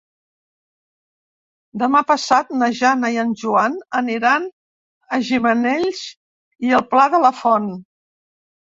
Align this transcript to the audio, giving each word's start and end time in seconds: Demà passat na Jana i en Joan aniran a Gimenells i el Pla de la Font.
Demà 1.81 2.01
passat 2.13 2.49
na 2.63 2.71
Jana 2.81 3.13
i 3.17 3.21
en 3.25 3.37
Joan 3.43 3.77
aniran 4.03 4.49
a 5.15 5.21
Gimenells 5.31 6.05
i 6.71 6.79
el 6.81 6.89
Pla 6.95 7.11
de 7.17 7.23
la 7.29 7.35
Font. 7.45 7.75